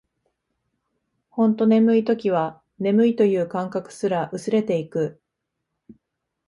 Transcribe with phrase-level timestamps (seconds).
[1.29, 5.21] ほんと眠い時は、眠いという感覚すら薄れていく